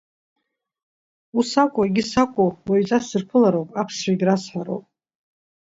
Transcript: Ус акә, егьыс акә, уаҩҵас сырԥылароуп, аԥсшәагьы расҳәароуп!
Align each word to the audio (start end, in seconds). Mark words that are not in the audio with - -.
Ус 1.37 1.49
акә, 1.63 1.77
егьыс 1.85 2.11
акә, 2.23 2.39
уаҩҵас 2.67 3.03
сырԥылароуп, 3.09 3.69
аԥсшәагьы 3.81 4.25
расҳәароуп! 4.27 4.85